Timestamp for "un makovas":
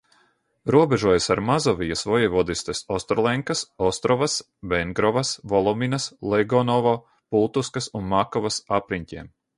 8.01-8.59